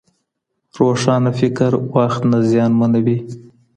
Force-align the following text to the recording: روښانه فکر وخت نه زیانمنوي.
روښانه 0.77 1.31
فکر 1.39 1.71
وخت 1.93 2.21
نه 2.31 2.37
زیانمنوي. 2.51 3.17